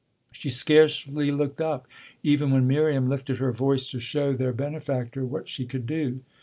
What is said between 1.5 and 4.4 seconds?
up even when Miriam lifted her voice to show